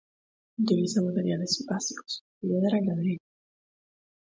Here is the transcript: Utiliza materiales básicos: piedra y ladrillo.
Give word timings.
Utiliza 0.57 1.03
materiales 1.03 1.63
básicos: 1.69 2.23
piedra 2.39 2.79
y 2.81 2.85
ladrillo. 2.87 3.23